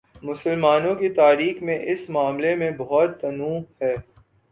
مسلمانوں 0.23 0.93
کی 0.95 1.09
تاریخ 1.09 1.61
میں 1.63 1.77
اس 1.79 2.09
معاملے 2.09 2.55
میں 2.55 2.71
بہت 2.71 3.21
تنوع 3.21 3.59
ہے۔ 3.81 3.95